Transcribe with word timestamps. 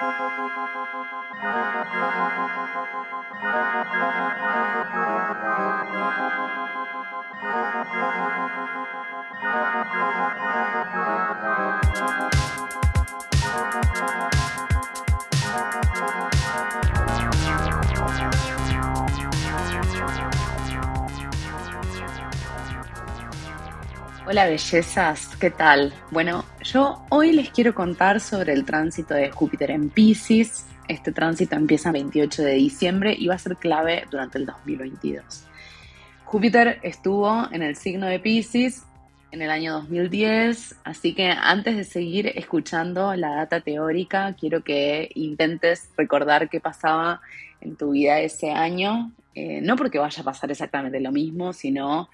Thank 0.00 0.20
Hola 24.26 24.44
bellezas, 24.44 25.34
¿qué 25.36 25.50
tal? 25.50 25.94
Bueno, 26.10 26.44
yo 26.62 27.02
hoy 27.08 27.32
les 27.32 27.50
quiero 27.50 27.74
contar 27.74 28.20
sobre 28.20 28.52
el 28.52 28.66
tránsito 28.66 29.14
de 29.14 29.30
Júpiter 29.30 29.70
en 29.70 29.88
Pisces. 29.88 30.66
Este 30.88 31.10
tránsito 31.10 31.56
empieza 31.56 31.88
el 31.88 31.94
28 31.94 32.42
de 32.42 32.52
diciembre 32.52 33.16
y 33.18 33.28
va 33.28 33.36
a 33.36 33.38
ser 33.38 33.56
clave 33.56 34.04
durante 34.10 34.36
el 34.36 34.44
2022. 34.44 35.46
Júpiter 36.24 36.80
estuvo 36.82 37.48
en 37.50 37.62
el 37.62 37.76
signo 37.76 38.06
de 38.06 38.20
Pisces 38.20 38.84
en 39.32 39.40
el 39.40 39.50
año 39.50 39.72
2010, 39.72 40.76
así 40.84 41.14
que 41.14 41.30
antes 41.30 41.76
de 41.78 41.84
seguir 41.84 42.30
escuchando 42.34 43.14
la 43.14 43.30
data 43.30 43.62
teórica, 43.62 44.36
quiero 44.38 44.62
que 44.62 45.10
intentes 45.14 45.88
recordar 45.96 46.50
qué 46.50 46.60
pasaba 46.60 47.22
en 47.62 47.74
tu 47.74 47.92
vida 47.92 48.20
ese 48.20 48.50
año, 48.50 49.12
eh, 49.34 49.60
no 49.62 49.76
porque 49.76 49.98
vaya 49.98 50.20
a 50.20 50.24
pasar 50.24 50.50
exactamente 50.50 51.00
lo 51.00 51.10
mismo, 51.10 51.54
sino 51.54 52.10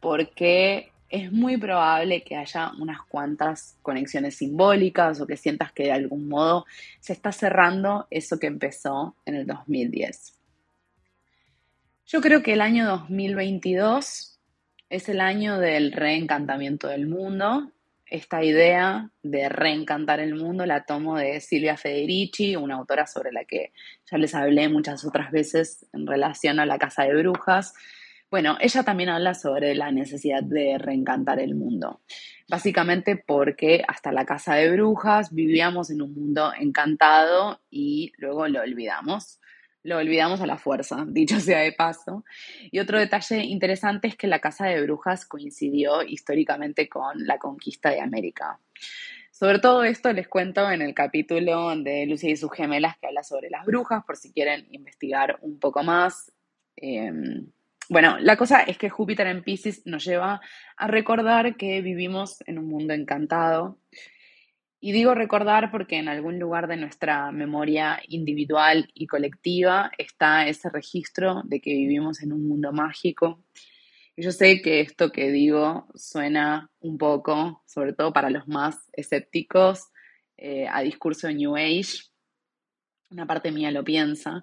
porque 0.00 0.92
es 1.14 1.30
muy 1.30 1.56
probable 1.56 2.24
que 2.24 2.34
haya 2.34 2.72
unas 2.80 3.00
cuantas 3.02 3.78
conexiones 3.82 4.34
simbólicas 4.34 5.20
o 5.20 5.28
que 5.28 5.36
sientas 5.36 5.70
que 5.70 5.84
de 5.84 5.92
algún 5.92 6.28
modo 6.28 6.66
se 6.98 7.12
está 7.12 7.30
cerrando 7.30 8.08
eso 8.10 8.40
que 8.40 8.48
empezó 8.48 9.14
en 9.24 9.36
el 9.36 9.46
2010. 9.46 10.34
Yo 12.08 12.20
creo 12.20 12.42
que 12.42 12.54
el 12.54 12.60
año 12.60 12.88
2022 12.88 14.40
es 14.90 15.08
el 15.08 15.20
año 15.20 15.60
del 15.60 15.92
reencantamiento 15.92 16.88
del 16.88 17.06
mundo. 17.06 17.70
Esta 18.06 18.42
idea 18.42 19.08
de 19.22 19.48
reencantar 19.48 20.18
el 20.18 20.34
mundo 20.34 20.66
la 20.66 20.84
tomo 20.84 21.16
de 21.16 21.40
Silvia 21.40 21.76
Federici, 21.76 22.56
una 22.56 22.74
autora 22.74 23.06
sobre 23.06 23.30
la 23.30 23.44
que 23.44 23.72
ya 24.10 24.18
les 24.18 24.34
hablé 24.34 24.68
muchas 24.68 25.04
otras 25.04 25.30
veces 25.30 25.86
en 25.92 26.08
relación 26.08 26.58
a 26.58 26.66
la 26.66 26.76
Casa 26.76 27.04
de 27.04 27.14
Brujas, 27.14 27.72
bueno, 28.34 28.56
ella 28.58 28.82
también 28.82 29.10
habla 29.10 29.32
sobre 29.32 29.76
la 29.76 29.92
necesidad 29.92 30.42
de 30.42 30.76
reencantar 30.76 31.38
el 31.38 31.54
mundo. 31.54 32.00
Básicamente 32.48 33.14
porque 33.16 33.84
hasta 33.86 34.10
la 34.10 34.26
casa 34.26 34.56
de 34.56 34.72
brujas 34.72 35.32
vivíamos 35.32 35.88
en 35.90 36.02
un 36.02 36.14
mundo 36.14 36.52
encantado 36.58 37.60
y 37.70 38.10
luego 38.18 38.48
lo 38.48 38.60
olvidamos. 38.60 39.38
Lo 39.84 39.98
olvidamos 39.98 40.40
a 40.40 40.48
la 40.48 40.58
fuerza, 40.58 41.04
dicho 41.06 41.38
sea 41.38 41.60
de 41.60 41.74
paso. 41.74 42.24
Y 42.72 42.80
otro 42.80 42.98
detalle 42.98 43.44
interesante 43.44 44.08
es 44.08 44.16
que 44.16 44.26
la 44.26 44.40
casa 44.40 44.66
de 44.66 44.82
brujas 44.82 45.26
coincidió 45.26 46.02
históricamente 46.02 46.88
con 46.88 47.24
la 47.28 47.38
conquista 47.38 47.90
de 47.90 48.00
América. 48.00 48.58
Sobre 49.30 49.60
todo 49.60 49.84
esto 49.84 50.12
les 50.12 50.26
cuento 50.26 50.68
en 50.72 50.82
el 50.82 50.92
capítulo 50.92 51.72
de 51.76 52.04
Lucia 52.06 52.30
y 52.30 52.36
sus 52.36 52.50
gemelas 52.50 52.98
que 52.98 53.06
habla 53.06 53.22
sobre 53.22 53.48
las 53.48 53.64
brujas, 53.64 54.02
por 54.04 54.16
si 54.16 54.32
quieren 54.32 54.66
investigar 54.72 55.38
un 55.40 55.60
poco 55.60 55.84
más. 55.84 56.32
Em, 56.74 57.46
bueno, 57.88 58.18
la 58.18 58.36
cosa 58.36 58.62
es 58.62 58.78
que 58.78 58.90
Júpiter 58.90 59.26
en 59.26 59.42
Pisces 59.42 59.82
nos 59.84 60.04
lleva 60.04 60.40
a 60.76 60.86
recordar 60.86 61.56
que 61.56 61.80
vivimos 61.82 62.38
en 62.46 62.58
un 62.58 62.68
mundo 62.68 62.94
encantado. 62.94 63.78
Y 64.80 64.92
digo 64.92 65.14
recordar 65.14 65.70
porque 65.70 65.96
en 65.96 66.08
algún 66.08 66.38
lugar 66.38 66.66
de 66.66 66.76
nuestra 66.76 67.32
memoria 67.32 68.02
individual 68.06 68.90
y 68.92 69.06
colectiva 69.06 69.90
está 69.96 70.46
ese 70.46 70.68
registro 70.68 71.42
de 71.44 71.60
que 71.60 71.70
vivimos 71.70 72.22
en 72.22 72.34
un 72.34 72.46
mundo 72.46 72.70
mágico. 72.70 73.42
Y 74.14 74.22
yo 74.22 74.30
sé 74.30 74.60
que 74.60 74.80
esto 74.80 75.10
que 75.10 75.30
digo 75.30 75.88
suena 75.94 76.70
un 76.80 76.98
poco, 76.98 77.62
sobre 77.66 77.94
todo 77.94 78.12
para 78.12 78.28
los 78.28 78.46
más 78.46 78.76
escépticos, 78.92 79.88
eh, 80.36 80.66
a 80.70 80.82
discurso 80.82 81.30
New 81.30 81.56
Age. 81.56 82.02
Una 83.10 83.26
parte 83.26 83.52
mía 83.52 83.70
lo 83.70 83.84
piensa, 83.84 84.42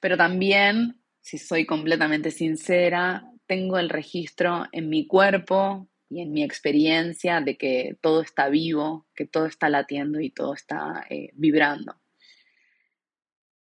pero 0.00 0.16
también 0.16 1.01
si 1.22 1.38
soy 1.38 1.64
completamente 1.64 2.30
sincera, 2.30 3.24
tengo 3.46 3.78
el 3.78 3.88
registro 3.88 4.66
en 4.72 4.88
mi 4.88 5.06
cuerpo 5.06 5.88
y 6.10 6.20
en 6.20 6.32
mi 6.32 6.42
experiencia 6.42 7.40
de 7.40 7.56
que 7.56 7.96
todo 8.00 8.20
está 8.22 8.48
vivo, 8.48 9.06
que 9.14 9.26
todo 9.26 9.46
está 9.46 9.70
latiendo 9.70 10.20
y 10.20 10.30
todo 10.30 10.52
está 10.52 11.06
eh, 11.08 11.30
vibrando. 11.34 11.96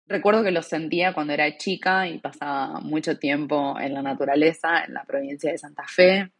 Recuerdo 0.07 0.43
que 0.43 0.51
lo 0.51 0.61
sentía 0.61 1.13
cuando 1.13 1.33
era 1.33 1.57
chica 1.57 2.07
y 2.07 2.19
pasaba 2.19 2.79
mucho 2.79 3.19
tiempo 3.19 3.79
en 3.79 3.93
la 3.93 4.01
naturaleza, 4.01 4.83
en 4.85 4.93
la 4.93 5.03
provincia 5.03 5.51
de 5.51 5.57
Santa 5.57 5.85
Fe. 5.87 6.31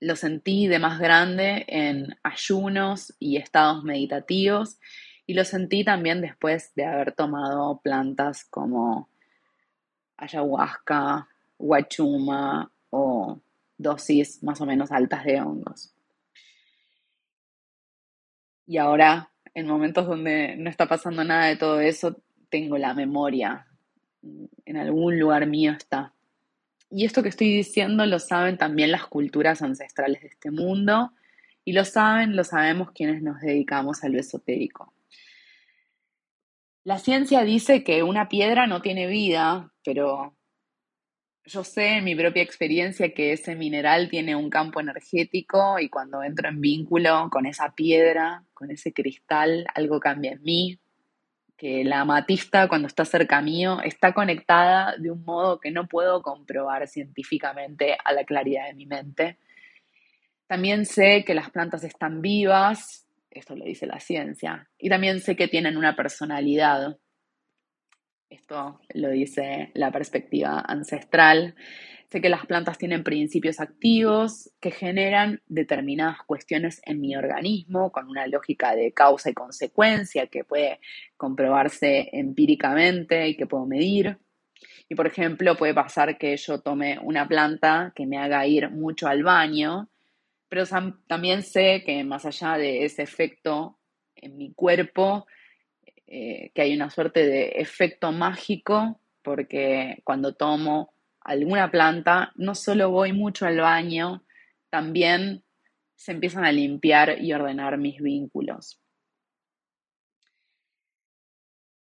Lo 0.00 0.16
sentí 0.16 0.66
de 0.66 0.78
más 0.78 0.98
grande 0.98 1.64
en 1.68 2.16
ayunos 2.22 3.14
y 3.18 3.36
estados 3.36 3.84
meditativos 3.84 4.78
y 5.26 5.34
lo 5.34 5.44
sentí 5.44 5.84
también 5.84 6.20
después 6.20 6.72
de 6.74 6.86
haber 6.86 7.12
tomado 7.12 7.80
plantas 7.82 8.44
como 8.44 9.10
ayahuasca, 10.20 11.28
guachuma 11.58 12.70
o 12.90 13.40
dosis 13.76 14.42
más 14.42 14.60
o 14.60 14.66
menos 14.66 14.92
altas 14.92 15.24
de 15.24 15.40
hongos. 15.40 15.94
Y 18.66 18.78
ahora, 18.78 19.30
en 19.54 19.66
momentos 19.66 20.06
donde 20.06 20.56
no 20.56 20.70
está 20.70 20.86
pasando 20.86 21.24
nada 21.24 21.46
de 21.46 21.56
todo 21.56 21.80
eso, 21.80 22.16
tengo 22.50 22.78
la 22.78 22.94
memoria. 22.94 23.66
En 24.64 24.76
algún 24.76 25.18
lugar 25.18 25.46
mío 25.46 25.72
está. 25.72 26.12
Y 26.90 27.04
esto 27.04 27.22
que 27.22 27.30
estoy 27.30 27.48
diciendo 27.48 28.04
lo 28.06 28.18
saben 28.18 28.58
también 28.58 28.90
las 28.90 29.06
culturas 29.06 29.62
ancestrales 29.62 30.22
de 30.22 30.28
este 30.28 30.50
mundo 30.50 31.12
y 31.64 31.72
lo 31.72 31.84
saben, 31.84 32.36
lo 32.36 32.44
sabemos 32.44 32.90
quienes 32.90 33.22
nos 33.22 33.40
dedicamos 33.40 34.02
a 34.02 34.08
lo 34.08 34.18
esotérico. 34.18 34.92
La 36.82 36.98
ciencia 36.98 37.44
dice 37.44 37.84
que 37.84 38.02
una 38.02 38.28
piedra 38.28 38.66
no 38.66 38.80
tiene 38.80 39.06
vida, 39.06 39.70
pero 39.84 40.34
yo 41.44 41.62
sé 41.62 41.98
en 41.98 42.04
mi 42.04 42.16
propia 42.16 42.42
experiencia 42.42 43.12
que 43.12 43.32
ese 43.32 43.54
mineral 43.54 44.08
tiene 44.08 44.34
un 44.34 44.48
campo 44.48 44.80
energético 44.80 45.78
y 45.78 45.90
cuando 45.90 46.22
entro 46.22 46.48
en 46.48 46.62
vínculo 46.62 47.28
con 47.30 47.44
esa 47.44 47.74
piedra, 47.74 48.44
con 48.54 48.70
ese 48.70 48.94
cristal, 48.94 49.66
algo 49.74 50.00
cambia 50.00 50.32
en 50.32 50.42
mí, 50.42 50.80
que 51.58 51.84
la 51.84 52.00
amatista 52.00 52.66
cuando 52.66 52.88
está 52.88 53.04
cerca 53.04 53.42
mío 53.42 53.82
está 53.82 54.14
conectada 54.14 54.96
de 54.96 55.10
un 55.10 55.22
modo 55.22 55.60
que 55.60 55.70
no 55.70 55.86
puedo 55.86 56.22
comprobar 56.22 56.88
científicamente 56.88 57.98
a 58.02 58.14
la 58.14 58.24
claridad 58.24 58.68
de 58.68 58.74
mi 58.74 58.86
mente. 58.86 59.36
También 60.46 60.86
sé 60.86 61.26
que 61.26 61.34
las 61.34 61.50
plantas 61.50 61.84
están 61.84 62.22
vivas 62.22 63.06
esto 63.30 63.56
lo 63.56 63.64
dice 63.64 63.86
la 63.86 64.00
ciencia. 64.00 64.68
Y 64.78 64.88
también 64.88 65.20
sé 65.20 65.36
que 65.36 65.48
tienen 65.48 65.76
una 65.76 65.96
personalidad. 65.96 66.98
Esto 68.28 68.80
lo 68.94 69.10
dice 69.10 69.70
la 69.74 69.90
perspectiva 69.90 70.60
ancestral. 70.66 71.54
Sé 72.10 72.20
que 72.20 72.28
las 72.28 72.46
plantas 72.46 72.76
tienen 72.76 73.04
principios 73.04 73.60
activos 73.60 74.50
que 74.60 74.72
generan 74.72 75.42
determinadas 75.46 76.18
cuestiones 76.26 76.80
en 76.84 77.00
mi 77.00 77.14
organismo 77.14 77.92
con 77.92 78.08
una 78.08 78.26
lógica 78.26 78.74
de 78.74 78.92
causa 78.92 79.30
y 79.30 79.34
consecuencia 79.34 80.26
que 80.26 80.42
puede 80.42 80.80
comprobarse 81.16 82.08
empíricamente 82.12 83.28
y 83.28 83.36
que 83.36 83.46
puedo 83.46 83.66
medir. 83.66 84.18
Y 84.88 84.96
por 84.96 85.06
ejemplo, 85.06 85.56
puede 85.56 85.74
pasar 85.74 86.18
que 86.18 86.36
yo 86.36 86.60
tome 86.60 86.98
una 87.00 87.28
planta 87.28 87.92
que 87.94 88.06
me 88.06 88.18
haga 88.18 88.46
ir 88.46 88.70
mucho 88.70 89.06
al 89.06 89.22
baño 89.22 89.89
pero 90.50 90.64
también 91.06 91.44
sé 91.44 91.84
que 91.86 92.02
más 92.02 92.26
allá 92.26 92.58
de 92.58 92.84
ese 92.84 93.02
efecto 93.02 93.78
en 94.16 94.36
mi 94.36 94.52
cuerpo, 94.52 95.26
eh, 96.08 96.50
que 96.52 96.62
hay 96.62 96.74
una 96.74 96.90
suerte 96.90 97.24
de 97.24 97.52
efecto 97.54 98.10
mágico, 98.10 99.00
porque 99.22 100.00
cuando 100.02 100.34
tomo 100.34 100.92
alguna 101.20 101.70
planta, 101.70 102.32
no 102.34 102.56
solo 102.56 102.90
voy 102.90 103.12
mucho 103.12 103.46
al 103.46 103.60
baño, 103.60 104.24
también 104.70 105.44
se 105.94 106.10
empiezan 106.12 106.44
a 106.44 106.50
limpiar 106.50 107.22
y 107.22 107.32
ordenar 107.32 107.78
mis 107.78 108.00
vínculos. 108.00 108.80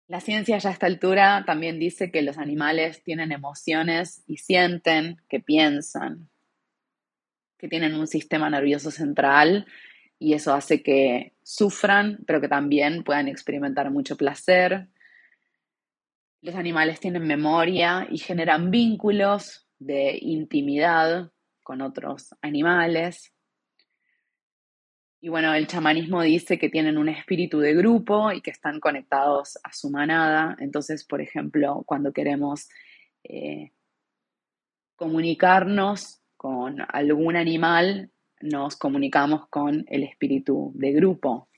La 0.08 0.22
ciencia 0.22 0.58
ya 0.58 0.70
a 0.70 0.74
esta 0.74 0.88
altura 0.88 1.44
también 1.46 1.78
dice 1.78 2.10
que 2.10 2.24
los 2.24 2.40
animales 2.40 3.04
tienen 3.04 3.32
emociones 3.32 4.24
y 4.26 4.38
sienten, 4.38 5.22
que 5.30 5.40
piensan, 5.40 6.30
que 7.66 7.70
tienen 7.70 7.96
un 7.96 8.06
sistema 8.06 8.48
nervioso 8.48 8.92
central 8.92 9.66
y 10.20 10.34
eso 10.34 10.54
hace 10.54 10.84
que 10.84 11.34
sufran, 11.42 12.20
pero 12.28 12.40
que 12.40 12.48
también 12.48 13.04
puedan 13.04 13.28
experimentar 13.28 13.90
mucho 13.90 14.16
placer. 14.18 14.88
Los 16.42 16.54
animales 16.54 17.00
tienen 17.00 17.26
memoria 17.26 18.08
y 18.12 18.20
generan 18.20 18.70
vínculos 18.70 19.68
de 19.80 20.16
intimidad 20.22 21.32
con 21.64 21.82
otros 21.82 22.36
animales. 22.40 23.34
Y 25.20 25.30
bueno, 25.30 25.52
el 25.56 25.66
chamanismo 25.66 26.22
dice 26.22 26.60
que 26.60 26.70
tienen 26.70 27.00
un 27.00 27.10
espíritu 27.10 27.58
de 27.60 27.74
grupo 27.74 28.32
y 28.32 28.42
que 28.42 28.52
están 28.52 28.80
conectados 28.80 29.58
a 29.64 29.74
su 29.74 29.90
manada. 29.90 30.56
Entonces, 30.60 31.04
por 31.04 31.20
ejemplo, 31.20 31.82
cuando 31.88 32.14
queremos 32.14 32.70
eh, 33.24 33.72
comunicarnos 34.96 36.22
con 36.46 36.78
algún 36.90 37.36
animal, 37.36 38.12
nos 38.40 38.76
comunicamos 38.76 39.50
con 39.50 39.84
el 39.88 40.04
espíritu 40.04 40.72
de 40.76 40.92
grupo 40.92 41.50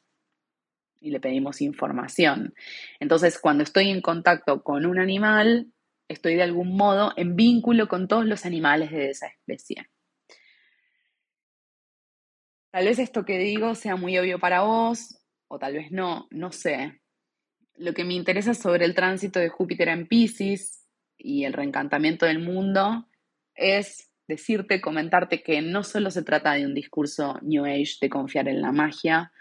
y 1.02 1.10
le 1.10 1.20
pedimos 1.20 1.62
información. 1.62 2.54
Entonces, 2.98 3.38
cuando 3.38 3.66
estoy 3.66 3.90
en 3.90 4.00
contacto 4.00 4.64
con 4.64 4.86
un 4.86 4.98
animal, 4.98 5.74
estoy 6.08 6.36
de 6.36 6.44
algún 6.44 6.78
modo 6.78 7.12
en 7.18 7.36
vínculo 7.36 7.90
con 7.90 8.08
todos 8.08 8.26
los 8.26 8.46
animales 8.46 8.90
de 8.92 9.10
esa 9.10 9.28
especie. 9.28 9.90
Tal 12.72 12.86
vez 12.86 12.98
esto 12.98 13.26
que 13.26 13.40
digo 13.40 13.76
sea 13.76 13.98
muy 13.98 14.18
obvio 14.18 14.40
para 14.40 14.62
vos, 14.62 15.20
o 15.50 15.60
tal 15.60 15.74
vez 15.74 15.92
no, 15.92 16.30
no 16.32 16.54
sé. 16.54 17.02
Lo 17.76 17.94
que 17.94 18.06
me 18.06 18.14
interesa 18.14 18.54
sobre 18.54 18.86
el 18.86 18.96
tránsito 18.96 19.38
de 19.42 19.50
Júpiter 19.50 19.90
en 19.90 20.08
Pisces 20.08 20.88
y 21.18 21.44
el 21.44 21.52
reencantamiento 21.52 22.26
del 22.26 22.40
mundo 22.40 23.10
es 23.54 24.08
decirte, 24.28 24.82
comentarte 24.82 25.42
que 25.42 25.62
no 25.62 25.84
solo 25.84 26.12
se 26.12 26.24
trata 26.24 26.54
de 26.54 26.66
un 26.66 26.74
discurso 26.74 27.40
New 27.42 27.66
Age 27.66 27.98
de 28.02 28.10
confiar 28.10 28.48
en 28.48 28.62
la 28.62 28.72
magia, 28.72 29.32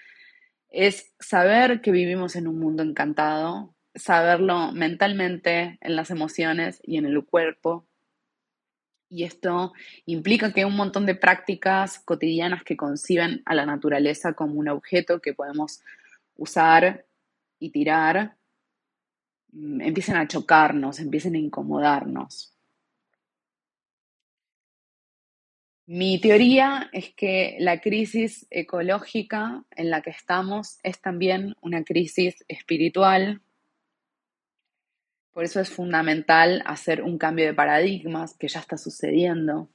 es 0.69 1.13
saber 1.19 1.81
que 1.81 1.91
vivimos 1.91 2.37
en 2.37 2.47
un 2.47 2.59
mundo 2.59 2.83
encantado, 2.83 3.75
saberlo 3.95 4.73
mentalmente, 4.73 5.79
en 5.81 5.97
las 5.97 6.11
emociones 6.11 6.81
y 6.83 6.99
en 6.99 7.07
el 7.07 7.25
cuerpo. 7.25 7.87
Y 9.09 9.25
esto 9.25 9.73
implica 10.05 10.53
que 10.53 10.65
un 10.65 10.77
montón 10.77 11.07
de 11.07 11.15
prácticas 11.15 12.01
cotidianas 12.01 12.65
que 12.65 12.77
conciben 12.77 13.43
a 13.47 13.55
la 13.55 13.65
naturaleza 13.65 14.35
como 14.35 14.55
un 14.55 14.69
objeto 14.69 15.21
que 15.21 15.33
podemos 15.33 15.81
usar 16.37 17.07
y 17.59 17.71
tirar, 17.71 18.37
mm, 19.53 19.81
empiecen 19.81 20.17
a 20.17 20.29
chocarnos, 20.29 20.99
empiecen 20.99 21.37
a 21.37 21.39
incomodarnos. 21.39 22.56
Mi 25.89 26.21
teoría 26.21 26.91
es 26.93 27.15
que 27.15 27.57
la 27.61 27.81
crisis 27.81 28.45
ecológica 28.51 29.63
en 29.71 29.91
la 29.91 30.03
que 30.03 30.11
estamos 30.11 30.79
es 30.83 31.01
también 31.01 31.55
una 31.61 31.85
crisis 31.85 32.45
espiritual. 32.49 33.41
Por 35.33 35.45
eso 35.45 35.61
es 35.61 35.71
fundamental 35.71 36.65
hacer 36.67 37.05
un 37.05 37.19
cambio 37.19 37.47
de 37.47 37.55
paradigmas 37.55 38.37
que 38.37 38.49
ya 38.49 38.59
está 38.59 38.77
sucediendo. 38.77 39.69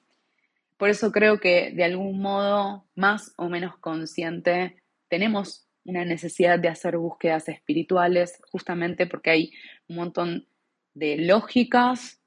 Por 0.76 0.90
eso 0.90 1.14
creo 1.14 1.40
que 1.40 1.72
de 1.72 1.86
algún 1.86 2.22
modo, 2.22 2.84
más 2.94 3.34
o 3.38 3.48
menos 3.48 3.78
consciente, 3.78 4.76
tenemos 5.08 5.66
una 5.86 6.04
necesidad 6.04 6.60
de 6.60 6.68
hacer 6.68 6.98
búsquedas 6.98 7.48
espirituales, 7.48 8.42
justamente 8.52 9.08
porque 9.08 9.30
hay 9.30 9.52
un 9.88 9.96
montón 9.96 10.46
de 10.94 11.16
lógicas 11.20 12.20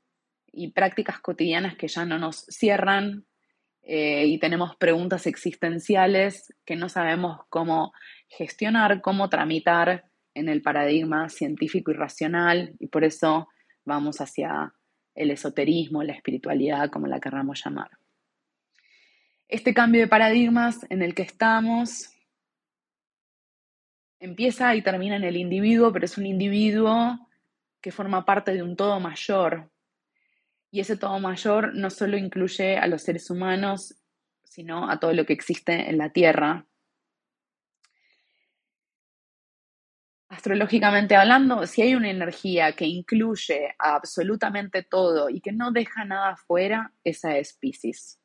y 0.50 0.68
prácticas 0.68 1.18
cotidianas 1.18 1.76
que 1.76 1.88
ya 1.88 2.06
no 2.06 2.18
nos 2.18 2.46
cierran 2.46 3.26
eh, 3.86 4.24
y 4.26 4.38
tenemos 4.38 4.76
preguntas 4.76 5.26
existenciales 5.26 6.54
que 6.64 6.74
no 6.74 6.88
sabemos 6.88 7.40
cómo 7.50 7.92
gestionar, 8.28 9.02
cómo 9.02 9.28
tramitar 9.28 10.04
en 10.32 10.48
el 10.48 10.62
paradigma 10.62 11.28
científico 11.28 11.90
y 11.90 11.94
racional 11.94 12.74
y 12.80 12.88
por 12.88 13.04
eso 13.04 13.48
vamos 13.84 14.20
hacia 14.20 14.72
el 15.14 15.30
esoterismo, 15.30 16.02
la 16.02 16.14
espiritualidad, 16.14 16.90
como 16.90 17.06
la 17.06 17.20
querramos 17.20 17.62
llamar. 17.62 17.90
Este 19.48 19.74
cambio 19.74 20.00
de 20.00 20.08
paradigmas 20.08 20.86
en 20.88 21.02
el 21.02 21.14
que 21.14 21.22
estamos 21.22 22.10
empieza 24.18 24.74
y 24.74 24.82
termina 24.82 25.16
en 25.16 25.24
el 25.24 25.36
individuo, 25.36 25.92
pero 25.92 26.06
es 26.06 26.16
un 26.16 26.24
individuo 26.24 27.18
que 27.82 27.92
forma 27.92 28.24
parte 28.24 28.54
de 28.54 28.62
un 28.62 28.76
todo 28.76 28.98
mayor, 28.98 29.70
y 30.74 30.80
ese 30.80 30.96
todo 30.96 31.20
mayor 31.20 31.72
no 31.76 31.88
solo 31.88 32.16
incluye 32.16 32.76
a 32.78 32.88
los 32.88 33.02
seres 33.02 33.30
humanos, 33.30 33.94
sino 34.42 34.90
a 34.90 34.98
todo 34.98 35.12
lo 35.12 35.24
que 35.24 35.32
existe 35.32 35.88
en 35.88 35.98
la 35.98 36.10
Tierra. 36.10 36.66
Astrológicamente 40.28 41.14
hablando, 41.14 41.64
si 41.68 41.82
hay 41.82 41.94
una 41.94 42.10
energía 42.10 42.72
que 42.72 42.86
incluye 42.86 43.76
a 43.78 43.94
absolutamente 43.94 44.82
todo 44.82 45.30
y 45.30 45.40
que 45.40 45.52
no 45.52 45.70
deja 45.70 46.04
nada 46.04 46.30
afuera, 46.30 46.92
esa 47.04 47.38
es 47.38 47.52
Pisces. 47.52 48.18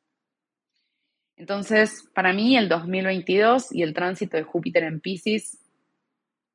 Entonces, 1.36 2.02
para 2.16 2.32
mí, 2.32 2.56
el 2.56 2.68
2022 2.68 3.72
y 3.72 3.84
el 3.84 3.94
tránsito 3.94 4.36
de 4.36 4.42
Júpiter 4.42 4.82
en 4.82 4.98
Pisces 4.98 5.56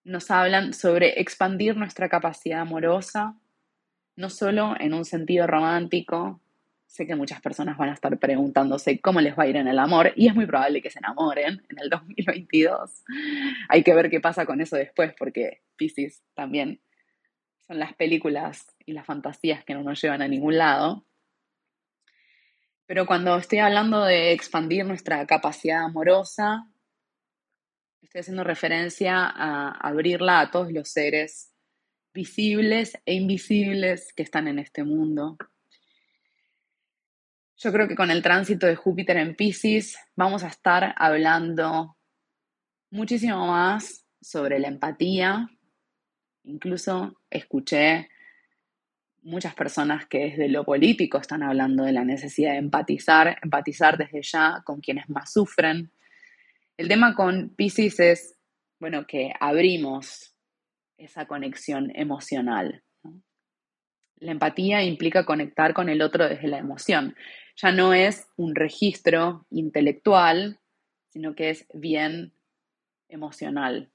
nos 0.03 0.29
hablan 0.29 0.73
sobre 0.73 1.21
expandir 1.21 1.77
nuestra 1.77 2.09
capacidad 2.09 2.59
amorosa, 2.59 3.39
no 4.15 4.29
solo 4.29 4.75
en 4.79 4.93
un 4.93 5.05
sentido 5.05 5.47
romántico. 5.47 6.39
Sé 6.87 7.05
que 7.05 7.15
muchas 7.15 7.41
personas 7.41 7.77
van 7.77 7.89
a 7.89 7.93
estar 7.93 8.17
preguntándose 8.17 8.99
cómo 8.99 9.19
les 9.19 9.37
va 9.37 9.43
a 9.43 9.47
ir 9.47 9.57
en 9.57 9.67
el 9.67 9.79
amor 9.79 10.13
y 10.15 10.27
es 10.27 10.35
muy 10.35 10.45
probable 10.45 10.81
que 10.81 10.89
se 10.89 10.99
enamoren 10.99 11.61
en 11.69 11.79
el 11.79 11.89
2022. 12.15 13.03
Hay 13.69 13.83
que 13.83 13.93
ver 13.93 14.09
qué 14.09 14.21
pasa 14.21 14.45
con 14.45 14.61
eso 14.61 14.75
después 14.77 15.13
porque 15.17 15.61
Pisces 15.75 16.21
también 16.33 16.79
son 17.67 17.79
las 17.79 17.93
películas 17.93 18.67
y 18.85 18.93
las 18.93 19.05
fantasías 19.05 19.65
que 19.65 19.73
no 19.73 19.83
nos 19.83 20.01
llevan 20.01 20.21
a 20.21 20.27
ningún 20.27 20.57
lado. 20.57 21.03
Pero 22.85 23.07
cuando 23.07 23.35
estoy 23.35 23.59
hablando 23.59 24.05
de 24.05 24.31
expandir 24.31 24.85
nuestra 24.85 25.25
capacidad 25.25 25.83
amorosa, 25.83 26.67
estoy 28.03 28.21
haciendo 28.21 28.43
referencia 28.43 29.25
a 29.25 29.71
abrirla 29.71 30.39
a 30.39 30.51
todos 30.51 30.71
los 30.71 30.89
seres 30.89 31.54
visibles 32.15 32.97
e 33.05 33.13
invisibles 33.13 34.13
que 34.13 34.23
están 34.23 34.47
en 34.47 34.57
este 34.57 34.85
mundo. 34.85 35.37
Yo 37.57 37.71
creo 37.73 37.87
que 37.89 37.95
con 37.95 38.09
el 38.09 38.23
tránsito 38.23 38.65
de 38.67 38.75
Júpiter 38.75 39.17
en 39.17 39.35
Pisces 39.35 39.97
vamos 40.15 40.43
a 40.43 40.47
estar 40.47 40.95
hablando 40.97 41.97
muchísimo 42.89 43.47
más 43.47 44.05
sobre 44.21 44.59
la 44.59 44.69
empatía. 44.69 45.49
Incluso 46.45 47.19
escuché 47.29 48.09
muchas 49.23 49.53
personas 49.53 50.05
que 50.05 50.29
desde 50.29 50.47
lo 50.47 50.63
político 50.63 51.17
están 51.17 51.43
hablando 51.43 51.83
de 51.83 51.91
la 51.91 52.05
necesidad 52.05 52.51
de 52.53 52.59
empatizar, 52.59 53.37
empatizar 53.41 53.97
desde 53.97 54.21
ya 54.21 54.61
con 54.63 54.79
quienes 54.79 55.09
más 55.09 55.33
sufren. 55.33 55.91
El 56.77 56.87
tema 56.87 57.13
con 57.13 57.49
Pisces 57.49 57.99
es, 57.99 58.37
bueno, 58.79 59.05
que 59.05 59.33
abrimos 59.39 60.34
esa 60.97 61.25
conexión 61.27 61.91
emocional. 61.95 62.83
La 64.17 64.31
empatía 64.31 64.83
implica 64.83 65.25
conectar 65.25 65.73
con 65.73 65.89
el 65.89 66.01
otro 66.01 66.27
desde 66.27 66.47
la 66.47 66.57
emoción. 66.57 67.15
Ya 67.57 67.71
no 67.71 67.93
es 67.93 68.27
un 68.37 68.55
registro 68.55 69.45
intelectual, 69.49 70.59
sino 71.09 71.35
que 71.35 71.49
es 71.49 71.67
bien 71.73 72.33
emocional. 73.09 73.91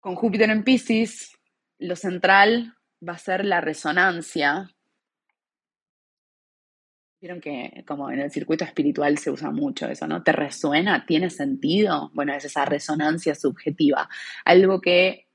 Con 0.00 0.14
Júpiter 0.16 0.50
en 0.50 0.64
Pisces, 0.64 1.36
lo 1.78 1.96
central 1.96 2.76
va 3.06 3.14
a 3.14 3.18
ser 3.18 3.44
la 3.44 3.60
resonancia 3.60 4.70
Vieron 7.20 7.40
que 7.40 7.84
como 7.86 8.10
en 8.10 8.20
el 8.20 8.30
circuito 8.30 8.64
espiritual 8.64 9.18
se 9.18 9.30
usa 9.30 9.50
mucho 9.50 9.88
eso, 9.88 10.06
¿no? 10.06 10.22
¿Te 10.22 10.30
resuena? 10.30 11.04
¿Tiene 11.04 11.30
sentido? 11.30 12.10
Bueno, 12.14 12.32
es 12.32 12.44
esa 12.44 12.64
resonancia 12.64 13.34
subjetiva, 13.34 14.08
algo 14.44 14.80
que 14.80 15.28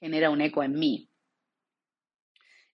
genera 0.00 0.30
un 0.30 0.40
eco 0.40 0.64
en 0.64 0.72
mí. 0.72 1.08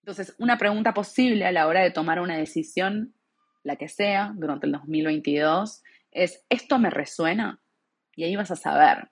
Entonces, 0.00 0.34
una 0.38 0.56
pregunta 0.56 0.94
posible 0.94 1.44
a 1.44 1.52
la 1.52 1.66
hora 1.66 1.82
de 1.82 1.90
tomar 1.90 2.20
una 2.20 2.38
decisión, 2.38 3.14
la 3.62 3.76
que 3.76 3.88
sea, 3.88 4.32
durante 4.36 4.66
el 4.66 4.72
2022, 4.72 5.82
es, 6.12 6.46
¿esto 6.48 6.78
me 6.78 6.90
resuena? 6.90 7.60
Y 8.14 8.24
ahí 8.24 8.36
vas 8.36 8.52
a 8.52 8.56
saber. 8.56 9.10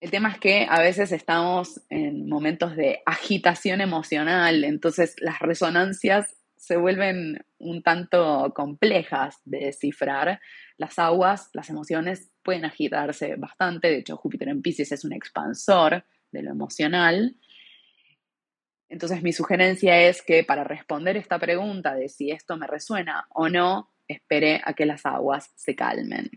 El 0.00 0.10
tema 0.10 0.30
es 0.30 0.38
que 0.38 0.66
a 0.70 0.80
veces 0.80 1.12
estamos 1.12 1.82
en 1.90 2.28
momentos 2.28 2.76
de 2.76 3.02
agitación 3.04 3.80
emocional, 3.80 4.64
entonces 4.64 5.16
las 5.18 5.40
resonancias 5.40 6.36
se 6.64 6.78
vuelven 6.78 7.44
un 7.58 7.82
tanto 7.82 8.54
complejas 8.54 9.38
de 9.44 9.66
descifrar. 9.66 10.40
Las 10.78 10.98
aguas, 10.98 11.50
las 11.52 11.68
emociones 11.68 12.32
pueden 12.42 12.64
agitarse 12.64 13.36
bastante, 13.36 13.88
de 13.88 13.98
hecho 13.98 14.16
Júpiter 14.16 14.48
en 14.48 14.62
Pisces 14.62 14.90
es 14.90 15.04
un 15.04 15.12
expansor 15.12 16.06
de 16.32 16.42
lo 16.42 16.50
emocional. 16.50 17.36
Entonces 18.88 19.22
mi 19.22 19.34
sugerencia 19.34 20.00
es 20.00 20.22
que 20.22 20.42
para 20.42 20.64
responder 20.64 21.18
esta 21.18 21.38
pregunta 21.38 21.94
de 21.94 22.08
si 22.08 22.30
esto 22.30 22.56
me 22.56 22.66
resuena 22.66 23.26
o 23.28 23.50
no, 23.50 23.92
espere 24.08 24.62
a 24.64 24.72
que 24.72 24.86
las 24.86 25.04
aguas 25.04 25.52
se 25.56 25.74
calmen. 25.74 26.30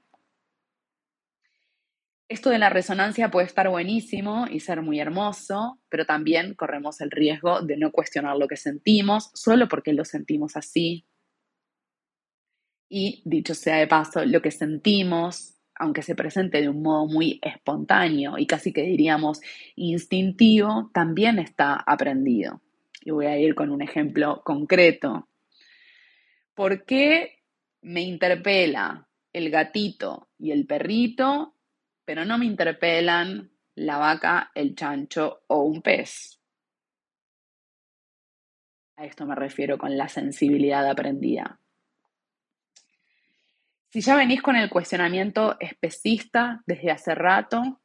Esto 2.29 2.50
de 2.50 2.60
la 2.60 2.69
resonancia 2.69 3.31
puede 3.31 3.48
estar 3.48 3.69
buenísimo 3.69 4.48
y 4.51 4.60
ser 4.60 4.81
muy 4.81 5.00
hermoso, 5.00 5.79
pero 5.88 6.05
también 6.05 6.55
corremos 6.55 7.00
el 7.00 7.10
riesgo 7.10 7.62
de 7.62 7.77
no 7.77 7.91
cuestionar 7.91 8.36
lo 8.36 8.50
que 8.50 8.57
sentimos 8.57 9.31
solo 9.34 9.69
porque 9.69 9.93
lo 9.93 10.03
sentimos 10.03 10.57
así. 10.57 11.05
Y 12.89 13.22
dicho 13.24 13.53
sea 13.53 13.77
de 13.77 13.88
paso, 13.88 14.25
lo 14.25 14.41
que 14.41 14.51
sentimos, 14.51 15.55
aunque 15.75 16.01
se 16.01 16.15
presente 16.15 16.62
de 16.62 16.67
un 16.67 16.81
modo 16.81 17.05
muy 17.05 17.39
espontáneo 17.41 18.38
y 18.38 18.46
casi 18.46 18.74
que 18.74 18.81
diríamos 18.81 19.39
instintivo, 19.77 20.91
también 20.93 21.39
está 21.39 21.75
aprendido. 21.75 22.62
Y 23.01 23.12
voy 23.12 23.27
a 23.27 23.39
ir 23.39 23.55
con 23.55 23.72
un 23.72 23.81
ejemplo 23.81 24.41
concreto. 24.43 25.29
¿Por 26.53 26.84
qué 26.84 27.38
me 27.81 28.01
interpela 28.01 29.07
el 29.31 29.50
gatito 29.50 30.29
y 30.38 30.51
el 30.51 30.65
perrito, 30.65 31.53
pero 32.07 32.23
no 32.23 32.37
me 32.37 32.45
interpelan 32.45 33.51
la 33.75 33.97
vaca, 33.97 34.49
el 34.55 34.75
chancho 34.75 35.43
o 35.47 35.63
un 35.63 35.81
pez? 35.81 36.39
A 38.95 39.03
esto 39.03 39.25
me 39.25 39.35
refiero 39.35 39.77
con 39.77 39.97
la 39.97 40.07
sensibilidad 40.07 40.89
aprendida. 40.89 41.59
Si 43.89 43.99
ya 43.99 44.15
venís 44.15 44.41
con 44.41 44.55
el 44.55 44.69
cuestionamiento 44.69 45.57
especista 45.59 46.63
desde 46.65 46.91
hace 46.91 47.13
rato, 47.13 47.81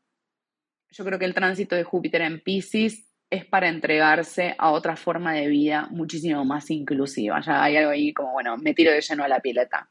yo 0.93 1.05
creo 1.05 1.19
que 1.19 1.25
el 1.25 1.35
tránsito 1.35 1.75
de 1.75 1.83
Júpiter 1.83 2.23
en 2.23 2.41
Pisces 2.43 3.13
es 3.29 3.45
para 3.45 3.69
entregarse 3.69 4.55
a 4.57 4.71
otra 4.71 4.95
forma 4.95 5.33
de 5.33 5.49
vida 5.49 5.89
muchísimo 5.91 6.45
más 6.45 6.71
inclusiva. 6.71 7.41
Ya 7.41 7.65
hay 7.65 7.77
algo 7.77 7.91
ahí 7.91 8.15
como, 8.15 8.31
bueno, 8.35 8.57
me 8.57 8.73
tiro 8.73 8.93
de 8.93 9.01
lleno 9.01 9.25
a 9.25 9.29
la 9.29 9.41
pileta. 9.41 9.91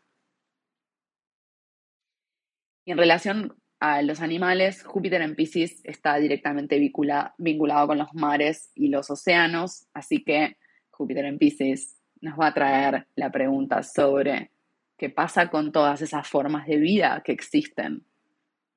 Y 2.85 2.93
en 2.93 2.97
relación 2.97 3.60
a 3.81 4.03
los 4.03 4.21
animales, 4.21 4.83
Júpiter 4.83 5.23
en 5.23 5.35
Pisces 5.35 5.81
está 5.83 6.15
directamente 6.17 6.77
vinculado 6.77 7.87
con 7.87 7.97
los 7.97 8.13
mares 8.13 8.71
y 8.75 8.89
los 8.89 9.09
océanos, 9.09 9.87
así 9.95 10.23
que 10.23 10.55
Júpiter 10.91 11.25
en 11.25 11.39
Pisces 11.39 11.97
nos 12.21 12.39
va 12.39 12.47
a 12.47 12.53
traer 12.53 13.07
la 13.15 13.31
pregunta 13.31 13.81
sobre 13.81 14.51
qué 14.97 15.09
pasa 15.09 15.49
con 15.49 15.71
todas 15.71 16.03
esas 16.03 16.27
formas 16.27 16.67
de 16.67 16.77
vida 16.77 17.23
que 17.25 17.31
existen 17.31 18.05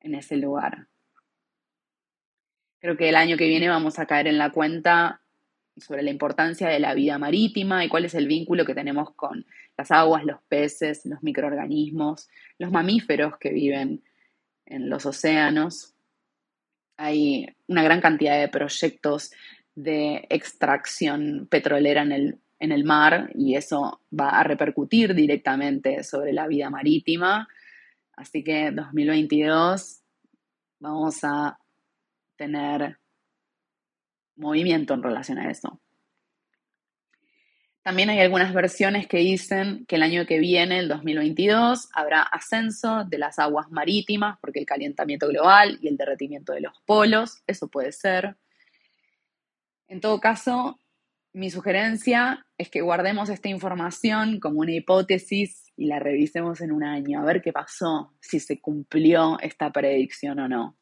en 0.01 0.15
ese 0.15 0.39
lugar. 0.39 0.87
Creo 2.81 2.97
que 2.97 3.11
el 3.11 3.17
año 3.17 3.37
que 3.37 3.47
viene 3.47 3.69
vamos 3.69 3.99
a 3.99 4.07
caer 4.07 4.27
en 4.27 4.39
la 4.39 4.53
cuenta 4.53 5.21
sobre 5.77 6.03
la 6.03 6.11
importancia 6.11 6.69
de 6.69 6.81
la 6.81 6.95
vida 6.95 7.19
marítima 7.19 7.85
y 7.85 7.91
cuál 7.91 8.07
es 8.07 8.15
el 8.15 8.27
vínculo 8.27 8.65
que 8.65 8.75
tenemos 8.75 9.13
con 9.15 9.45
las 9.77 9.91
aguas, 9.91 10.25
los 10.25 10.41
peces, 10.49 11.05
los 11.05 11.23
microorganismos, 11.23 12.31
los 12.59 12.71
mamíferos 12.71 13.37
que 13.37 13.51
viven 13.51 14.03
en 14.67 14.89
los 14.89 15.07
océanos. 15.07 15.95
Hay 16.97 17.47
una 17.67 17.83
gran 17.83 18.01
cantidad 18.01 18.39
de 18.39 18.49
proyectos 18.49 19.33
de 19.75 20.27
extracción 20.31 21.49
petrolera 21.51 22.03
en 22.03 22.13
el 22.13 22.41
en 22.65 22.73
el 22.73 22.85
mar 22.85 23.31
y 23.35 23.57
eso 23.57 24.01
va 24.19 24.31
a 24.31 24.43
repercutir 24.43 25.15
directamente 25.15 26.03
sobre 26.03 26.33
la 26.33 26.47
vida 26.47 26.71
marítima. 26.71 27.49
Así 28.13 28.43
que 28.43 28.71
2022 28.71 30.01
vamos 30.81 31.23
a 31.25 31.59
tener 32.37 32.99
movimiento 34.37 34.95
en 34.95 35.03
relación 35.03 35.39
a 35.39 35.51
eso. 35.51 35.81
También 37.85 38.09
hay 38.09 38.19
algunas 38.21 38.55
versiones 38.55 39.07
que 39.07 39.19
dicen 39.19 39.85
que 39.87 39.97
el 39.97 40.03
año 40.03 40.25
que 40.25 40.39
viene, 40.39 40.79
el 40.79 40.89
2022, 40.89 41.91
habrá 41.93 42.23
ascenso 42.23 43.05
de 43.05 43.19
las 43.19 43.39
aguas 43.39 43.71
marítimas 43.71 44.39
porque 44.41 44.59
el 44.59 44.65
calentamiento 44.65 45.29
global 45.29 45.79
y 45.83 45.89
el 45.89 45.99
derretimiento 45.99 46.55
de 46.55 46.63
los 46.63 46.73
polos, 46.87 47.43
eso 47.47 47.69
puede 47.69 47.93
ser. 47.93 48.37
En 49.87 50.01
todo 50.01 50.19
caso, 50.19 50.81
mi 51.35 51.51
sugerencia 51.51 52.47
es 52.57 52.71
que 52.71 52.81
guardemos 52.81 53.29
esta 53.29 53.51
información 53.51 54.41
como 54.41 54.61
una 54.61 54.73
hipótesis 54.73 55.71
y 55.77 55.85
la 55.85 55.99
revisemos 55.99 56.63
en 56.63 56.73
un 56.73 56.85
año, 56.85 57.21
a 57.21 57.25
ver 57.25 57.43
qué 57.43 57.53
pasó, 57.53 58.15
si 58.19 58.41
se 58.41 58.63
cumplió 58.63 59.39
esta 59.41 59.71
predicción 59.71 60.39
o 60.39 60.49
no. 60.49 60.79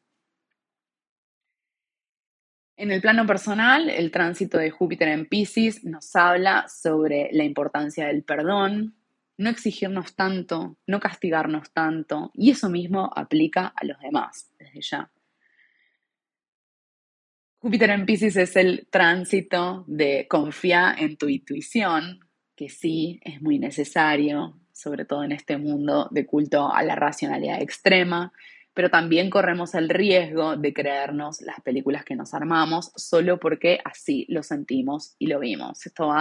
En 2.83 2.91
el 2.91 2.99
plano 2.99 3.25
personal, 3.25 3.89
el 3.89 4.11
tránsito 4.11 4.57
de 4.57 4.69
Júpiter 4.69 5.07
en 5.07 5.25
Pisces 5.25 5.85
nos 5.85 6.13
habla 6.17 6.65
sobre 6.67 7.29
la 7.31 7.45
importancia 7.45 8.07
del 8.07 8.23
perdón, 8.23 8.97
no 9.37 9.49
exigirnos 9.49 10.17
tanto, 10.17 10.75
no 10.85 10.99
castigarnos 10.99 11.71
tanto, 11.71 12.31
y 12.33 12.51
eso 12.51 12.69
mismo 12.69 13.09
aplica 13.15 13.67
a 13.73 13.85
los 13.85 13.97
demás, 14.01 14.51
desde 14.59 14.81
ya. 14.81 15.09
Júpiter 17.59 17.89
en 17.89 18.05
Pisces 18.05 18.35
es 18.35 18.53
el 18.57 18.85
tránsito 18.89 19.85
de 19.87 20.27
confiar 20.29 21.01
en 21.01 21.15
tu 21.15 21.29
intuición, 21.29 22.19
que 22.53 22.67
sí 22.67 23.21
es 23.23 23.41
muy 23.41 23.59
necesario, 23.59 24.59
sobre 24.73 25.05
todo 25.05 25.23
en 25.23 25.31
este 25.31 25.55
mundo 25.55 26.09
de 26.11 26.25
culto 26.25 26.69
a 26.69 26.83
la 26.83 26.95
racionalidad 26.95 27.61
extrema, 27.61 28.33
pero 28.73 28.89
también 28.89 29.29
corremos 29.29 29.75
el 29.75 29.89
riesgo 29.89 30.57
de 30.57 30.73
creernos 30.73 31.41
las 31.41 31.61
películas 31.61 32.03
que 32.03 32.15
nos 32.15 32.33
armamos 32.33 32.91
solo 32.95 33.39
porque 33.39 33.79
así 33.83 34.25
lo 34.29 34.41
sentimos 34.41 35.15
y 35.19 35.27
lo 35.27 35.39
vimos. 35.39 35.85
Esto 35.85 36.11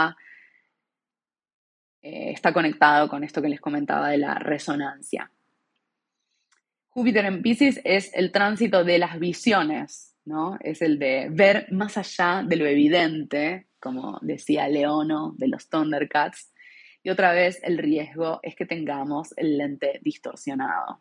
eh, 2.02 2.32
está 2.32 2.52
conectado 2.52 3.08
con 3.08 3.24
esto 3.24 3.40
que 3.40 3.48
les 3.48 3.60
comentaba 3.60 4.10
de 4.10 4.18
la 4.18 4.34
resonancia. 4.34 5.30
Júpiter 6.90 7.24
en 7.24 7.40
Pisces 7.40 7.80
es 7.84 8.12
el 8.14 8.32
tránsito 8.32 8.84
de 8.84 8.98
las 8.98 9.18
visiones, 9.18 10.14
¿no? 10.26 10.58
Es 10.60 10.82
el 10.82 10.98
de 10.98 11.28
ver 11.30 11.72
más 11.72 11.96
allá 11.96 12.42
de 12.46 12.56
lo 12.56 12.66
evidente, 12.66 13.68
como 13.80 14.18
decía 14.20 14.68
Leono 14.68 15.34
de 15.38 15.48
los 15.48 15.70
Thundercats. 15.70 16.52
Y 17.02 17.08
otra 17.08 17.32
vez 17.32 17.60
el 17.62 17.78
riesgo 17.78 18.40
es 18.42 18.54
que 18.54 18.66
tengamos 18.66 19.32
el 19.38 19.56
lente 19.56 20.00
distorsionado. 20.02 21.00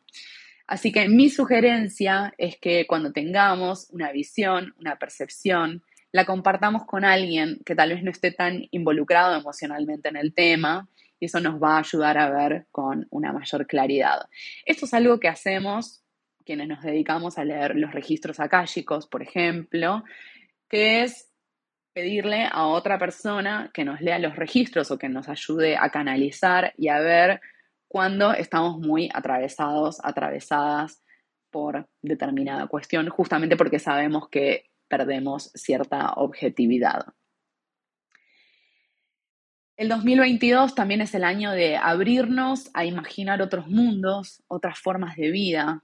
Así 0.72 0.94
que 0.94 1.10
mi 1.10 1.30
sugerencia 1.30 2.34
es 2.38 2.58
que 2.58 2.88
cuando 2.88 3.12
tengamos 3.12 3.90
una 3.90 4.14
visión, 4.14 4.74
una 4.80 4.96
percepción, 4.96 5.84
la 6.14 6.24
compartamos 6.24 6.86
con 6.86 7.04
alguien 7.04 7.60
que 7.66 7.76
tal 7.76 7.90
vez 7.90 8.04
no 8.04 8.10
esté 8.10 8.32
tan 8.32 8.70
involucrado 8.72 9.38
emocionalmente 9.38 10.08
en 10.08 10.16
el 10.16 10.34
tema 10.34 10.88
y 11.20 11.26
eso 11.26 11.42
nos 11.42 11.62
va 11.62 11.76
a 11.76 11.80
ayudar 11.80 12.18
a 12.18 12.30
ver 12.30 12.68
con 12.72 13.06
una 13.10 13.34
mayor 13.34 13.68
claridad. 13.68 14.30
Esto 14.66 14.86
es 14.86 14.94
algo 14.94 15.20
que 15.20 15.28
hacemos 15.28 16.06
quienes 16.46 16.70
nos 16.70 16.82
dedicamos 16.84 17.38
a 17.38 17.44
leer 17.44 17.76
los 17.76 17.92
registros 17.92 18.40
akáshicos, 18.40 19.08
por 19.08 19.24
ejemplo, 19.24 20.06
que 20.70 21.04
es 21.04 21.34
pedirle 21.92 22.48
a 22.50 22.68
otra 22.68 22.98
persona 22.98 23.72
que 23.74 23.84
nos 23.84 24.00
lea 24.00 24.20
los 24.20 24.38
registros 24.38 24.90
o 24.90 24.98
que 24.98 25.10
nos 25.10 25.28
ayude 25.28 25.76
a 25.76 25.90
canalizar 25.90 26.74
y 26.78 26.88
a 26.88 27.02
ver 27.02 27.42
cuándo 27.92 28.32
estamos 28.32 28.80
muy 28.80 29.10
atravesados, 29.14 30.00
atravesadas 30.02 31.04
por 31.50 31.90
determinada 32.02 32.68
cuestión, 32.68 33.10
justamente 33.10 33.58
porque 33.58 33.80
sabemos 33.80 34.30
que 34.30 34.72
perdemos 34.88 35.52
cierta 35.56 36.14
objetividad. 36.14 37.08
El 39.76 39.90
2022 39.90 40.74
también 40.74 41.02
es 41.02 41.14
el 41.16 41.26
año 41.26 41.52
de 41.52 41.76
abrirnos 41.76 42.70
a 42.74 42.86
imaginar 42.86 43.42
otros 43.42 43.68
mundos, 43.68 44.42
otras 44.48 44.80
formas 44.80 45.18
de 45.18 45.30
vida, 45.30 45.84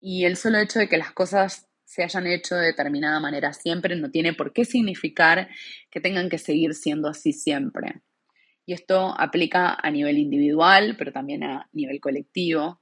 y 0.00 0.24
el 0.24 0.36
solo 0.36 0.58
hecho 0.58 0.78
de 0.78 0.88
que 0.88 0.98
las 0.98 1.10
cosas 1.10 1.66
se 1.84 2.04
hayan 2.04 2.28
hecho 2.28 2.54
de 2.54 2.66
determinada 2.66 3.18
manera 3.18 3.52
siempre 3.52 3.96
no 3.96 4.08
tiene 4.12 4.34
por 4.34 4.52
qué 4.52 4.64
significar 4.64 5.48
que 5.90 6.00
tengan 6.00 6.28
que 6.28 6.38
seguir 6.38 6.74
siendo 6.74 7.08
así 7.08 7.32
siempre. 7.32 8.02
Y 8.66 8.72
esto 8.72 9.14
aplica 9.18 9.76
a 9.80 9.90
nivel 9.90 10.18
individual, 10.18 10.96
pero 10.96 11.12
también 11.12 11.44
a 11.44 11.68
nivel 11.72 12.00
colectivo. 12.00 12.80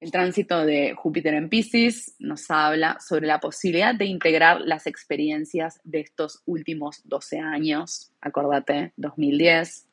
El 0.00 0.10
tránsito 0.10 0.64
de 0.64 0.94
Júpiter 0.94 1.34
en 1.34 1.50
Pisces 1.50 2.16
nos 2.18 2.50
habla 2.50 2.98
sobre 3.00 3.26
la 3.26 3.38
posibilidad 3.38 3.94
de 3.94 4.06
integrar 4.06 4.62
las 4.62 4.86
experiencias 4.86 5.78
de 5.84 6.00
estos 6.00 6.42
últimos 6.46 7.02
12 7.04 7.38
años. 7.38 8.10
Acordate, 8.22 8.94
2010. 8.96 9.86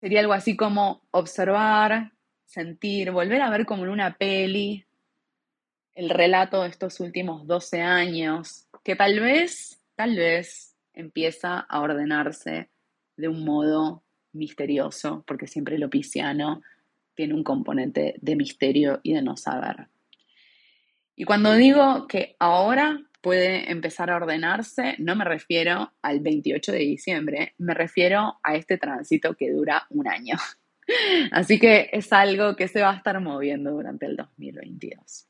Sería 0.00 0.20
algo 0.20 0.32
así 0.32 0.56
como 0.56 1.02
observar, 1.10 2.12
sentir, 2.46 3.10
volver 3.10 3.42
a 3.42 3.50
ver 3.50 3.66
como 3.66 3.84
en 3.84 3.90
una 3.90 4.16
peli 4.16 4.86
el 5.94 6.08
relato 6.08 6.62
de 6.62 6.70
estos 6.70 7.00
últimos 7.00 7.46
12 7.46 7.82
años, 7.82 8.66
que 8.82 8.96
tal 8.96 9.20
vez, 9.20 9.82
tal 9.94 10.16
vez 10.16 10.69
empieza 10.94 11.58
a 11.58 11.80
ordenarse 11.80 12.70
de 13.16 13.28
un 13.28 13.44
modo 13.44 14.02
misterioso, 14.32 15.24
porque 15.26 15.46
siempre 15.46 15.78
lo 15.78 15.90
pisciano 15.90 16.62
tiene 17.14 17.34
un 17.34 17.44
componente 17.44 18.14
de 18.20 18.36
misterio 18.36 19.00
y 19.02 19.14
de 19.14 19.22
no 19.22 19.36
saber. 19.36 19.88
Y 21.16 21.24
cuando 21.24 21.54
digo 21.54 22.06
que 22.06 22.36
ahora 22.38 23.02
puede 23.20 23.70
empezar 23.70 24.10
a 24.10 24.16
ordenarse, 24.16 24.94
no 24.98 25.14
me 25.16 25.24
refiero 25.24 25.92
al 26.00 26.20
28 26.20 26.72
de 26.72 26.78
diciembre, 26.78 27.54
me 27.58 27.74
refiero 27.74 28.38
a 28.42 28.56
este 28.56 28.78
tránsito 28.78 29.34
que 29.34 29.50
dura 29.50 29.86
un 29.90 30.08
año. 30.08 30.36
Así 31.30 31.58
que 31.58 31.90
es 31.92 32.12
algo 32.12 32.56
que 32.56 32.68
se 32.68 32.80
va 32.80 32.92
a 32.92 32.96
estar 32.96 33.20
moviendo 33.20 33.72
durante 33.72 34.06
el 34.06 34.16
2022. 34.16 35.29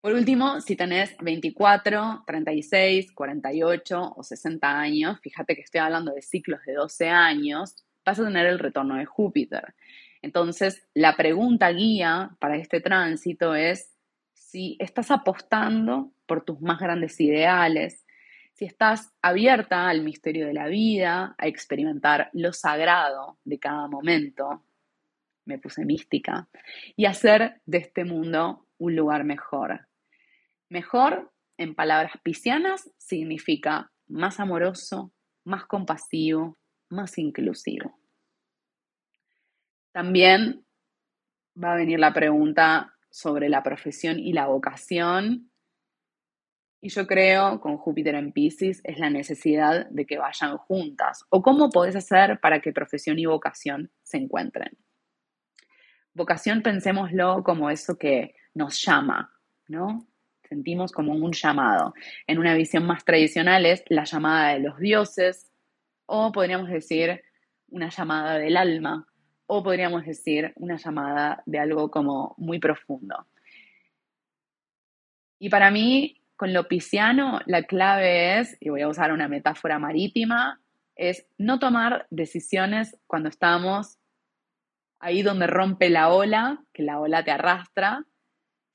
Por 0.00 0.14
último, 0.14 0.62
si 0.62 0.76
tenés 0.76 1.14
24, 1.20 2.24
36, 2.26 3.12
48 3.12 4.14
o 4.16 4.22
60 4.22 4.80
años, 4.80 5.20
fíjate 5.20 5.54
que 5.54 5.60
estoy 5.60 5.80
hablando 5.80 6.14
de 6.14 6.22
ciclos 6.22 6.60
de 6.64 6.72
12 6.72 7.08
años, 7.10 7.76
vas 8.02 8.18
a 8.18 8.24
tener 8.24 8.46
el 8.46 8.58
retorno 8.58 8.96
de 8.96 9.04
Júpiter. 9.04 9.74
Entonces, 10.22 10.88
la 10.94 11.16
pregunta 11.16 11.70
guía 11.70 12.30
para 12.38 12.56
este 12.56 12.80
tránsito 12.80 13.54
es 13.54 13.94
si 14.32 14.76
estás 14.80 15.10
apostando 15.10 16.12
por 16.24 16.46
tus 16.46 16.62
más 16.62 16.80
grandes 16.80 17.20
ideales, 17.20 18.06
si 18.54 18.64
estás 18.64 19.12
abierta 19.20 19.88
al 19.88 20.02
misterio 20.02 20.46
de 20.46 20.54
la 20.54 20.68
vida, 20.68 21.34
a 21.36 21.46
experimentar 21.46 22.30
lo 22.32 22.54
sagrado 22.54 23.38
de 23.44 23.58
cada 23.58 23.86
momento, 23.86 24.64
me 25.44 25.58
puse 25.58 25.84
mística, 25.84 26.48
y 26.96 27.04
hacer 27.04 27.60
de 27.66 27.78
este 27.78 28.04
mundo 28.04 28.66
un 28.78 28.96
lugar 28.96 29.24
mejor. 29.24 29.89
Mejor, 30.70 31.32
en 31.58 31.74
palabras 31.74 32.12
piscianas, 32.22 32.88
significa 32.96 33.90
más 34.06 34.38
amoroso, 34.38 35.12
más 35.44 35.66
compasivo, 35.66 36.56
más 36.88 37.18
inclusivo. 37.18 37.98
También 39.90 40.64
va 41.62 41.72
a 41.72 41.76
venir 41.76 41.98
la 41.98 42.14
pregunta 42.14 42.94
sobre 43.10 43.48
la 43.48 43.64
profesión 43.64 44.20
y 44.20 44.32
la 44.32 44.46
vocación. 44.46 45.50
Y 46.80 46.88
yo 46.90 47.04
creo, 47.08 47.60
con 47.60 47.76
Júpiter 47.76 48.14
en 48.14 48.30
Pisces, 48.30 48.80
es 48.84 49.00
la 49.00 49.10
necesidad 49.10 49.90
de 49.90 50.06
que 50.06 50.18
vayan 50.18 50.56
juntas. 50.56 51.24
¿O 51.30 51.42
cómo 51.42 51.70
podés 51.70 51.96
hacer 51.96 52.38
para 52.38 52.60
que 52.60 52.72
profesión 52.72 53.18
y 53.18 53.26
vocación 53.26 53.90
se 54.04 54.18
encuentren? 54.18 54.78
Vocación, 56.14 56.62
pensémoslo 56.62 57.42
como 57.42 57.70
eso 57.70 57.98
que 57.98 58.36
nos 58.54 58.80
llama, 58.80 59.32
¿no? 59.66 60.06
Sentimos 60.50 60.90
como 60.90 61.14
un 61.14 61.32
llamado. 61.32 61.94
En 62.26 62.38
una 62.38 62.54
visión 62.54 62.84
más 62.84 63.04
tradicional 63.04 63.64
es 63.64 63.84
la 63.88 64.04
llamada 64.04 64.52
de 64.52 64.58
los 64.58 64.78
dioses, 64.78 65.50
o 66.06 66.32
podríamos 66.32 66.68
decir 66.68 67.22
una 67.68 67.88
llamada 67.88 68.36
del 68.36 68.56
alma, 68.56 69.06
o 69.46 69.62
podríamos 69.62 70.04
decir 70.04 70.52
una 70.56 70.76
llamada 70.76 71.42
de 71.46 71.60
algo 71.60 71.90
como 71.90 72.34
muy 72.36 72.58
profundo. 72.58 73.26
Y 75.38 75.48
para 75.48 75.70
mí, 75.70 76.20
con 76.36 76.52
lo 76.52 76.66
pisciano, 76.66 77.40
la 77.46 77.62
clave 77.62 78.40
es, 78.40 78.56
y 78.60 78.70
voy 78.70 78.82
a 78.82 78.88
usar 78.88 79.12
una 79.12 79.28
metáfora 79.28 79.78
marítima, 79.78 80.60
es 80.96 81.26
no 81.38 81.60
tomar 81.60 82.06
decisiones 82.10 82.98
cuando 83.06 83.28
estamos 83.28 83.98
ahí 84.98 85.22
donde 85.22 85.46
rompe 85.46 85.90
la 85.90 86.10
ola, 86.10 86.62
que 86.74 86.82
la 86.82 86.98
ola 87.00 87.24
te 87.24 87.30
arrastra, 87.30 88.04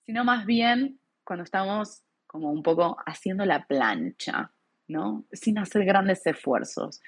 sino 0.06 0.24
más 0.24 0.46
bien 0.46 1.00
cuando 1.26 1.44
estamos 1.44 2.04
como 2.28 2.52
un 2.52 2.64
poco 2.64 2.98
haciendo 3.06 3.46
la 3.46 3.66
plancha, 3.66 4.52
¿no? 4.88 5.26
Sin 5.32 5.58
hacer 5.58 5.84
grandes 5.84 6.26
esfuerzos. 6.26 7.02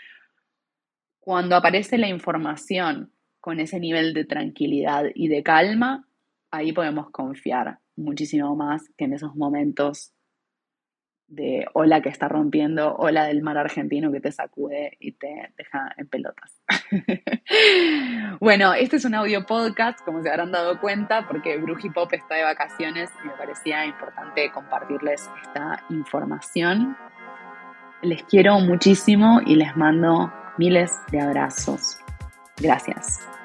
Cuando 1.20 1.56
aparece 1.56 1.98
la 1.98 2.08
información 2.08 3.12
con 3.40 3.60
ese 3.60 3.80
nivel 3.80 4.14
de 4.14 4.26
tranquilidad 4.26 5.06
y 5.14 5.28
de 5.28 5.44
calma, 5.44 6.08
ahí 6.52 6.74
podemos 6.74 7.12
confiar 7.12 7.80
muchísimo 7.96 8.56
más 8.56 8.90
que 8.98 9.06
en 9.06 9.14
esos 9.14 9.36
momentos 9.36 10.14
de 11.28 11.66
ola 11.74 12.02
que 12.02 12.10
está 12.10 12.28
rompiendo, 12.28 12.96
ola 12.96 13.26
del 13.26 13.42
mar 13.42 13.58
argentino 13.58 14.12
que 14.12 14.22
te 14.22 14.32
sacude 14.32 14.98
y 15.00 15.14
te 15.14 15.52
deja 15.58 15.94
en 15.98 16.08
pelotas. 16.08 16.62
bueno, 18.40 18.74
este 18.74 18.96
es 18.96 19.06
un 19.06 19.16
audio 19.16 19.46
podcast, 19.46 20.00
como 20.06 20.22
se 20.24 20.30
habrán 20.30 20.52
dado 20.52 20.80
cuenta, 20.80 21.28
porque 21.28 21.58
Bruji 21.58 21.90
Pop 21.90 22.12
está 22.14 22.36
de 22.36 22.44
vacaciones 22.44 23.10
y 23.24 23.28
me 23.28 23.34
parecía 23.34 23.86
importante 23.86 24.50
compartirles 24.52 25.30
esta 25.44 25.84
información. 25.90 26.96
Les 28.02 28.24
quiero 28.24 28.60
muchísimo 28.60 29.42
y 29.46 29.56
les 29.56 29.76
mando 29.76 30.32
miles 30.58 30.92
de 31.12 31.20
abrazos. 31.20 32.00
Gracias. 32.62 33.37